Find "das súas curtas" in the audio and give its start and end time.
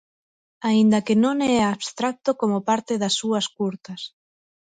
3.01-4.01